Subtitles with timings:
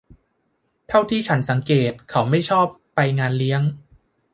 [0.87, 2.65] เท่าที่ฉันสังเกตเขาไม่ชอบ
[2.95, 3.61] ไปงานเลี้ยง